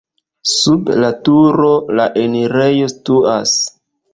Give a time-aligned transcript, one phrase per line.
[0.51, 1.69] Sub la turo
[1.99, 3.55] la enirejo situas.